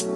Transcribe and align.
Te 0.00 0.06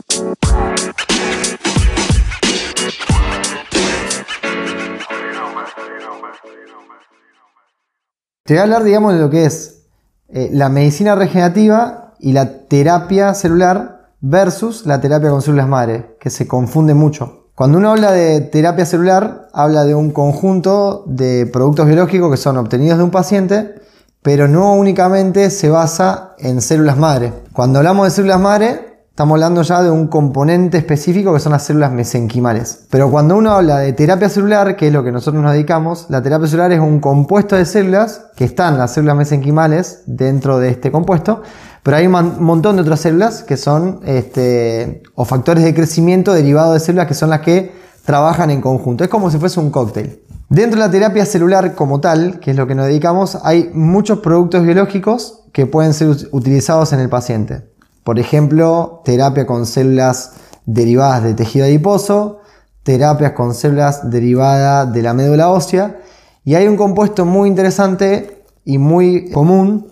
voy 8.55 8.59
a 8.59 8.63
hablar, 8.63 8.85
digamos, 8.85 9.13
de 9.13 9.21
lo 9.21 9.29
que 9.29 9.45
es 9.45 9.83
eh, 10.29 10.49
la 10.53 10.71
medicina 10.71 11.15
regenerativa 11.15 12.15
y 12.19 12.33
la 12.33 12.67
terapia 12.67 13.35
celular 13.35 14.13
versus 14.23 14.87
la 14.87 15.03
terapia 15.03 15.29
con 15.29 15.43
células 15.43 15.69
madre, 15.69 16.17
que 16.19 16.31
se 16.31 16.47
confunde 16.49 16.95
mucho. 16.95 17.51
Cuando 17.55 17.77
uno 17.77 17.91
habla 17.91 18.11
de 18.13 18.41
terapia 18.41 18.87
celular, 18.87 19.49
habla 19.53 19.85
de 19.85 19.95
un 19.95 20.13
conjunto 20.13 21.05
de 21.07 21.45
productos 21.45 21.87
biológicos 21.87 22.31
que 22.31 22.39
son 22.39 22.57
obtenidos 22.57 22.97
de 22.97 23.05
un 23.05 23.11
paciente, 23.11 23.75
pero 24.23 24.49
no 24.49 24.73
únicamente 24.77 25.51
se 25.51 25.69
basa 25.69 26.35
en 26.39 26.63
células 26.63 26.97
madre. 26.97 27.35
Cuando 27.53 27.81
hablamos 27.81 28.07
de 28.07 28.11
células 28.13 28.41
madre, 28.41 28.94
Estamos 29.15 29.37
hablando 29.37 29.63
ya 29.63 29.81
de 29.81 29.93
un 29.93 30.09
componente 30.09 30.77
específico 30.77 31.33
que 31.33 31.39
son 31.39 31.53
las 31.53 31.63
células 31.63 31.93
mesenquimales. 31.93 32.87
Pero 32.91 33.13
cuando 33.13 33.37
uno 33.37 33.53
habla 33.53 33.79
de 33.79 33.93
terapia 33.93 34.29
celular, 34.29 34.75
que 34.75 34.89
es 34.89 34.93
lo 34.93 35.05
que 35.05 35.13
nosotros 35.13 35.41
nos 35.41 35.53
dedicamos, 35.53 36.07
la 36.09 36.21
terapia 36.21 36.49
celular 36.49 36.73
es 36.73 36.81
un 36.81 36.99
compuesto 36.99 37.55
de 37.55 37.65
células 37.65 38.23
que 38.35 38.45
están 38.45 38.77
las 38.77 38.93
células 38.93 39.15
mesenquimales 39.15 40.03
dentro 40.07 40.59
de 40.59 40.71
este 40.71 40.91
compuesto, 40.91 41.43
pero 41.85 41.97
hay 41.97 42.09
un 42.09 42.43
montón 42.45 42.75
de 42.75 42.83
otras 42.83 43.03
células 43.03 43.45
que 43.45 43.57
son 43.57 44.01
este, 44.05 45.05
o 45.15 45.25
factores 45.25 45.63
de 45.63 45.75
crecimiento 45.75 46.33
derivados 46.33 46.75
de 46.75 46.81
células 46.81 47.07
que 47.07 47.15
son 47.15 47.31
las 47.31 47.39
que 47.43 47.71
trabajan 48.05 48.51
en 48.51 48.61
conjunto. 48.61 49.05
Es 49.05 49.11
como 49.11 49.31
si 49.31 49.39
fuese 49.39 49.61
un 49.61 49.71
cóctel. 49.71 50.25
Dentro 50.49 50.81
de 50.81 50.87
la 50.87 50.91
terapia 50.91 51.25
celular 51.25 51.77
como 51.77 52.01
tal, 52.01 52.41
que 52.41 52.51
es 52.51 52.57
lo 52.57 52.67
que 52.67 52.75
nos 52.75 52.87
dedicamos, 52.87 53.39
hay 53.45 53.71
muchos 53.75 54.19
productos 54.19 54.65
biológicos 54.65 55.45
que 55.53 55.67
pueden 55.67 55.95
ser 55.95 56.09
utilizados 56.33 56.93
en 56.93 56.99
el 56.99 57.09
paciente. 57.09 57.74
Por 58.05 58.19
ejemplo, 58.19 59.01
terapia 59.05 59.47
con 59.47 59.67
células 59.67 60.33
derivadas 60.67 61.25
de 61.25 61.35
tejido 61.35 61.65
adiposo, 61.65 62.41
terapias 62.83 63.33
con 63.33 63.55
células 63.55 64.11
derivadas 64.11 64.93
de 64.93 65.03
la 65.03 65.15
médula 65.15 65.51
ósea. 65.51 65.99
Y 66.45 66.55
hay 66.55 66.69
un 66.69 66.77
compuesto 66.77 67.25
muy 67.25 67.49
interesante 67.49 68.45
y 68.65 68.79
muy 68.79 69.31
común 69.31 69.91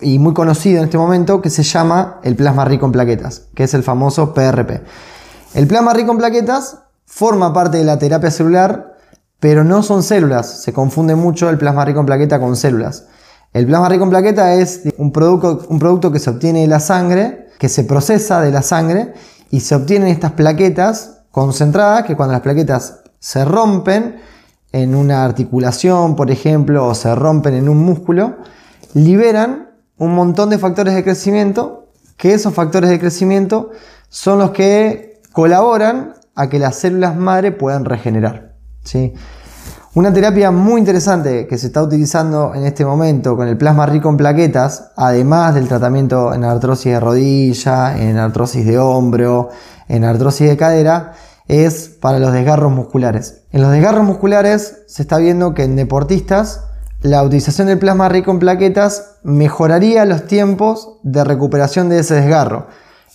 y 0.00 0.18
muy 0.18 0.32
conocido 0.32 0.78
en 0.78 0.84
este 0.84 0.96
momento 0.96 1.42
que 1.42 1.50
se 1.50 1.62
llama 1.62 2.20
el 2.22 2.34
plasma 2.34 2.64
rico 2.64 2.86
en 2.86 2.92
plaquetas, 2.92 3.48
que 3.54 3.64
es 3.64 3.74
el 3.74 3.82
famoso 3.82 4.32
PRP. 4.32 4.82
El 5.52 5.66
plasma 5.66 5.92
rico 5.92 6.12
en 6.12 6.18
plaquetas 6.18 6.78
forma 7.04 7.52
parte 7.52 7.76
de 7.76 7.84
la 7.84 7.98
terapia 7.98 8.30
celular, 8.30 8.96
pero 9.38 9.62
no 9.62 9.82
son 9.82 10.02
células. 10.02 10.62
Se 10.62 10.72
confunde 10.72 11.14
mucho 11.14 11.50
el 11.50 11.58
plasma 11.58 11.84
rico 11.84 12.00
en 12.00 12.06
plaqueta 12.06 12.40
con 12.40 12.56
células. 12.56 13.04
El 13.54 13.66
plasma 13.66 13.88
rico 13.88 14.02
en 14.02 14.10
plaqueta 14.10 14.52
es 14.54 14.82
un 14.98 15.12
producto, 15.12 15.64
un 15.68 15.78
producto 15.78 16.10
que 16.10 16.18
se 16.18 16.28
obtiene 16.28 16.62
de 16.62 16.66
la 16.66 16.80
sangre, 16.80 17.46
que 17.56 17.68
se 17.68 17.84
procesa 17.84 18.40
de 18.40 18.50
la 18.50 18.62
sangre 18.62 19.14
y 19.48 19.60
se 19.60 19.76
obtienen 19.76 20.08
estas 20.08 20.32
plaquetas 20.32 21.22
concentradas 21.30 22.02
que 22.02 22.16
cuando 22.16 22.32
las 22.32 22.40
plaquetas 22.40 23.04
se 23.20 23.44
rompen 23.44 24.16
en 24.72 24.96
una 24.96 25.24
articulación, 25.24 26.16
por 26.16 26.32
ejemplo, 26.32 26.84
o 26.84 26.96
se 26.96 27.14
rompen 27.14 27.54
en 27.54 27.68
un 27.68 27.78
músculo, 27.78 28.38
liberan 28.92 29.70
un 29.98 30.16
montón 30.16 30.50
de 30.50 30.58
factores 30.58 30.96
de 30.96 31.04
crecimiento, 31.04 31.92
que 32.16 32.34
esos 32.34 32.54
factores 32.54 32.90
de 32.90 32.98
crecimiento 32.98 33.70
son 34.08 34.40
los 34.40 34.50
que 34.50 35.22
colaboran 35.32 36.14
a 36.34 36.48
que 36.48 36.58
las 36.58 36.74
células 36.74 37.14
madre 37.14 37.52
puedan 37.52 37.84
regenerar. 37.84 38.56
¿sí? 38.82 39.14
Una 39.96 40.12
terapia 40.12 40.50
muy 40.50 40.80
interesante 40.80 41.46
que 41.46 41.56
se 41.56 41.68
está 41.68 41.80
utilizando 41.80 42.52
en 42.52 42.66
este 42.66 42.84
momento 42.84 43.36
con 43.36 43.46
el 43.46 43.56
plasma 43.56 43.86
rico 43.86 44.08
en 44.08 44.16
plaquetas, 44.16 44.90
además 44.96 45.54
del 45.54 45.68
tratamiento 45.68 46.34
en 46.34 46.42
artrosis 46.42 46.94
de 46.94 46.98
rodilla, 46.98 47.96
en 47.96 48.18
artrosis 48.18 48.66
de 48.66 48.76
hombro, 48.76 49.50
en 49.86 50.02
artrosis 50.02 50.48
de 50.48 50.56
cadera, 50.56 51.12
es 51.46 51.90
para 52.00 52.18
los 52.18 52.32
desgarros 52.32 52.72
musculares. 52.72 53.42
En 53.52 53.62
los 53.62 53.70
desgarros 53.70 54.02
musculares 54.02 54.78
se 54.88 55.02
está 55.02 55.18
viendo 55.18 55.54
que 55.54 55.62
en 55.62 55.76
deportistas 55.76 56.64
la 57.00 57.22
utilización 57.22 57.68
del 57.68 57.78
plasma 57.78 58.08
rico 58.08 58.32
en 58.32 58.40
plaquetas 58.40 59.18
mejoraría 59.22 60.04
los 60.06 60.26
tiempos 60.26 60.98
de 61.04 61.22
recuperación 61.22 61.88
de 61.88 62.00
ese 62.00 62.16
desgarro. 62.16 62.66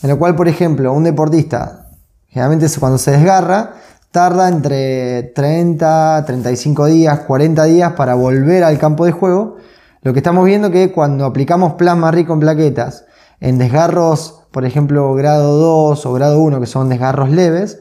En 0.02 0.10
lo 0.12 0.18
cual, 0.18 0.38
por 0.38 0.48
ejemplo, 0.48 0.94
un 0.94 1.04
deportista, 1.04 1.90
generalmente 2.30 2.68
cuando 2.80 2.98
se 2.98 3.12
desgarra, 3.12 3.74
tarda 4.12 4.50
entre 4.50 5.24
30, 5.36 6.24
35 6.26 6.86
días, 6.88 7.20
40 7.22 7.64
días 7.66 7.94
para 7.94 8.16
volver 8.16 8.64
al 8.64 8.78
campo 8.80 9.06
de 9.06 9.12
juego. 9.12 9.58
Lo 10.02 10.14
que 10.14 10.20
estamos 10.20 10.46
viendo 10.46 10.72
que 10.72 10.92
cuando 10.92 11.26
aplicamos 11.26 11.74
plasma 11.74 12.12
rico 12.12 12.34
en 12.34 12.40
plaquetas 12.40 13.06
en 13.40 13.58
desgarros, 13.58 14.44
por 14.52 14.66
ejemplo, 14.66 15.14
grado 15.14 15.58
2 15.58 16.06
o 16.06 16.14
grado 16.14 16.40
1, 16.42 16.60
que 16.60 16.66
son 16.66 16.90
desgarros 16.90 17.30
leves, 17.30 17.80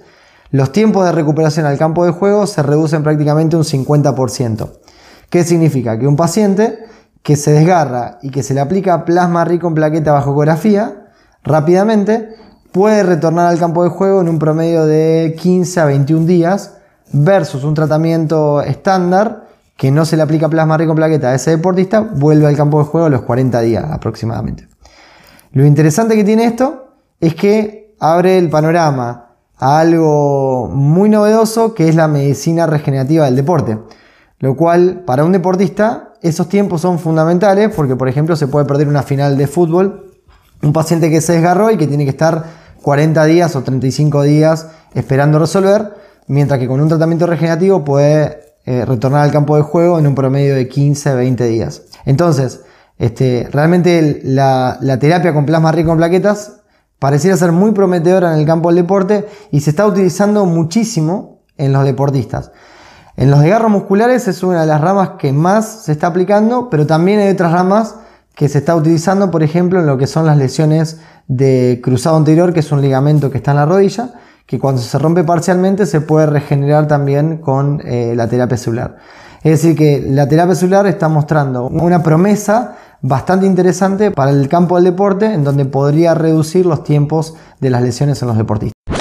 los 0.50 0.72
tiempos 0.72 1.04
de 1.04 1.12
recuperación 1.12 1.66
al 1.66 1.78
campo 1.78 2.04
de 2.04 2.12
juego 2.12 2.46
se 2.46 2.62
reducen 2.62 3.02
prácticamente 3.02 3.56
un 3.56 3.64
50%. 3.64 4.70
¿Qué 5.30 5.44
significa? 5.44 5.98
Que 5.98 6.06
un 6.06 6.16
paciente 6.16 6.78
que 7.22 7.36
se 7.36 7.52
desgarra 7.52 8.18
y 8.22 8.30
que 8.30 8.42
se 8.42 8.54
le 8.54 8.60
aplica 8.60 9.04
plasma 9.04 9.44
rico 9.44 9.68
en 9.68 9.74
plaqueta 9.74 10.12
bajo 10.12 10.30
ecografía, 10.30 11.08
rápidamente 11.42 12.34
puede 12.72 13.02
retornar 13.02 13.46
al 13.46 13.58
campo 13.58 13.84
de 13.84 13.90
juego 13.90 14.20
en 14.20 14.28
un 14.28 14.38
promedio 14.38 14.86
de 14.86 15.36
15 15.38 15.80
a 15.80 15.84
21 15.86 16.26
días 16.26 16.74
versus 17.12 17.64
un 17.64 17.74
tratamiento 17.74 18.62
estándar 18.62 19.48
que 19.76 19.90
no 19.90 20.04
se 20.04 20.16
le 20.16 20.22
aplica 20.22 20.48
plasma 20.48 20.76
rico 20.76 20.92
en 20.92 20.96
plaqueta 20.96 21.30
a 21.30 21.34
ese 21.34 21.52
deportista, 21.52 22.00
vuelve 22.00 22.46
al 22.46 22.56
campo 22.56 22.78
de 22.80 22.84
juego 22.84 23.06
a 23.06 23.10
los 23.10 23.22
40 23.22 23.60
días 23.60 23.84
aproximadamente. 23.90 24.66
Lo 25.52 25.64
interesante 25.64 26.16
que 26.16 26.24
tiene 26.24 26.44
esto 26.44 26.88
es 27.20 27.34
que 27.34 27.94
abre 28.00 28.38
el 28.38 28.50
panorama 28.50 29.36
a 29.56 29.78
algo 29.78 30.68
muy 30.68 31.08
novedoso 31.08 31.74
que 31.74 31.88
es 31.88 31.94
la 31.94 32.08
medicina 32.08 32.66
regenerativa 32.66 33.24
del 33.24 33.36
deporte. 33.36 33.78
Lo 34.40 34.56
cual 34.56 35.02
para 35.06 35.24
un 35.24 35.32
deportista 35.32 36.14
esos 36.22 36.48
tiempos 36.48 36.80
son 36.80 36.98
fundamentales 36.98 37.72
porque 37.74 37.96
por 37.96 38.08
ejemplo 38.08 38.36
se 38.36 38.48
puede 38.48 38.66
perder 38.66 38.88
una 38.88 39.02
final 39.02 39.36
de 39.36 39.46
fútbol 39.46 40.07
un 40.62 40.72
paciente 40.72 41.10
que 41.10 41.20
se 41.20 41.34
desgarró 41.34 41.70
y 41.70 41.76
que 41.76 41.86
tiene 41.86 42.04
que 42.04 42.10
estar 42.10 42.44
40 42.82 43.24
días 43.24 43.54
o 43.56 43.62
35 43.62 44.22
días 44.22 44.68
esperando 44.94 45.38
resolver, 45.38 45.94
mientras 46.26 46.58
que 46.58 46.66
con 46.66 46.80
un 46.80 46.88
tratamiento 46.88 47.26
regenerativo 47.26 47.84
puede 47.84 48.54
eh, 48.64 48.84
retornar 48.84 49.22
al 49.22 49.32
campo 49.32 49.56
de 49.56 49.62
juego 49.62 49.98
en 49.98 50.06
un 50.06 50.14
promedio 50.14 50.54
de 50.54 50.68
15 50.68 51.14
20 51.14 51.46
días. 51.46 51.82
Entonces, 52.04 52.62
este, 52.98 53.48
realmente 53.52 54.20
la, 54.24 54.78
la 54.80 54.98
terapia 54.98 55.32
con 55.32 55.46
plasma 55.46 55.72
rico 55.72 55.92
en 55.92 55.98
plaquetas 55.98 56.60
pareciera 56.98 57.36
ser 57.36 57.52
muy 57.52 57.72
prometedora 57.72 58.32
en 58.32 58.40
el 58.40 58.46
campo 58.46 58.68
del 58.68 58.76
deporte 58.76 59.28
y 59.52 59.60
se 59.60 59.70
está 59.70 59.86
utilizando 59.86 60.44
muchísimo 60.46 61.42
en 61.56 61.72
los 61.72 61.84
deportistas. 61.84 62.50
En 63.16 63.30
los 63.30 63.40
desgarros 63.40 63.70
musculares 63.70 64.28
es 64.28 64.42
una 64.42 64.60
de 64.60 64.66
las 64.66 64.80
ramas 64.80 65.10
que 65.18 65.32
más 65.32 65.84
se 65.84 65.92
está 65.92 66.08
aplicando, 66.08 66.70
pero 66.70 66.86
también 66.86 67.18
hay 67.18 67.30
otras 67.30 67.52
ramas 67.52 67.96
que 68.38 68.48
se 68.48 68.58
está 68.58 68.76
utilizando, 68.76 69.32
por 69.32 69.42
ejemplo, 69.42 69.80
en 69.80 69.86
lo 69.86 69.98
que 69.98 70.06
son 70.06 70.24
las 70.24 70.36
lesiones 70.36 71.00
de 71.26 71.80
cruzado 71.82 72.16
anterior, 72.16 72.54
que 72.54 72.60
es 72.60 72.70
un 72.70 72.80
ligamento 72.80 73.32
que 73.32 73.38
está 73.38 73.50
en 73.50 73.56
la 73.56 73.66
rodilla, 73.66 74.12
que 74.46 74.60
cuando 74.60 74.80
se 74.80 74.96
rompe 74.96 75.24
parcialmente 75.24 75.86
se 75.86 76.00
puede 76.00 76.26
regenerar 76.26 76.86
también 76.86 77.38
con 77.38 77.82
eh, 77.84 78.12
la 78.14 78.28
terapia 78.28 78.56
celular. 78.56 78.98
Es 79.42 79.60
decir, 79.60 79.76
que 79.76 80.06
la 80.08 80.28
terapia 80.28 80.54
celular 80.54 80.86
está 80.86 81.08
mostrando 81.08 81.66
una 81.66 82.04
promesa 82.04 82.76
bastante 83.02 83.44
interesante 83.44 84.12
para 84.12 84.30
el 84.30 84.48
campo 84.48 84.76
del 84.76 84.84
deporte, 84.84 85.34
en 85.34 85.42
donde 85.42 85.64
podría 85.64 86.14
reducir 86.14 86.64
los 86.64 86.84
tiempos 86.84 87.34
de 87.58 87.70
las 87.70 87.82
lesiones 87.82 88.22
en 88.22 88.28
los 88.28 88.36
deportistas. 88.36 88.97